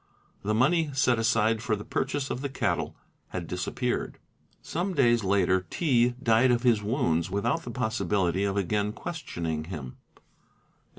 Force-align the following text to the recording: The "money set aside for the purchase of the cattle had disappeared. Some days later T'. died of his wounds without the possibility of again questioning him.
The 0.41 0.55
"money 0.55 0.89
set 0.95 1.19
aside 1.19 1.61
for 1.61 1.75
the 1.75 1.85
purchase 1.85 2.31
of 2.31 2.41
the 2.41 2.49
cattle 2.49 2.95
had 3.27 3.45
disappeared. 3.45 4.17
Some 4.63 4.95
days 4.95 5.23
later 5.23 5.67
T'. 5.69 6.15
died 6.23 6.49
of 6.49 6.63
his 6.63 6.81
wounds 6.81 7.29
without 7.29 7.61
the 7.61 7.69
possibility 7.69 8.43
of 8.43 8.57
again 8.57 8.93
questioning 8.93 9.65
him. 9.65 9.97